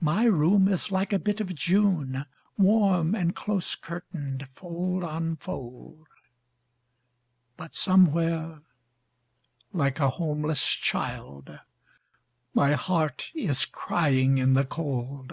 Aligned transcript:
My 0.00 0.24
room 0.24 0.66
is 0.66 0.90
like 0.90 1.12
a 1.12 1.20
bit 1.20 1.40
of 1.40 1.54
June, 1.54 2.26
Warm 2.58 3.14
and 3.14 3.32
close 3.32 3.76
curtained 3.76 4.48
fold 4.56 5.04
on 5.04 5.36
fold, 5.36 6.08
But 7.56 7.72
somewhere, 7.76 8.62
like 9.72 10.00
a 10.00 10.10
homeless 10.10 10.66
child, 10.72 11.60
My 12.52 12.72
heart 12.72 13.30
is 13.36 13.64
crying 13.64 14.38
in 14.38 14.54
the 14.54 14.64
cold. 14.66 15.32